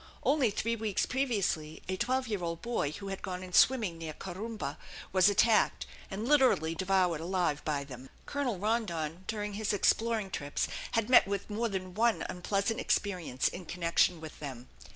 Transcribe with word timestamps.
Only 0.23 0.49
three 0.49 0.75
weeks 0.75 1.05
previously 1.05 1.83
a 1.87 1.95
twelve 1.95 2.27
year 2.27 2.41
old 2.41 2.63
boy 2.63 2.91
who 2.93 3.09
had 3.09 3.21
gone 3.21 3.43
in 3.43 3.53
swimming 3.53 3.99
near 3.99 4.13
Corumba 4.13 4.79
was 5.13 5.29
attacked, 5.29 5.85
and 6.09 6.27
literally 6.27 6.73
devoured 6.73 7.21
alive 7.21 7.63
by 7.63 7.83
them. 7.83 8.09
Colonel 8.25 8.57
Rondon 8.57 9.25
during 9.27 9.53
his 9.53 9.73
exploring 9.73 10.31
trips 10.31 10.67
had 10.93 11.07
met 11.07 11.27
with 11.27 11.51
more 11.51 11.69
than 11.69 11.93
one 11.93 12.25
unpleasant 12.27 12.79
experience 12.79 13.47
in 13.47 13.67
connection 13.67 14.19
with 14.19 14.39
them. 14.39 14.69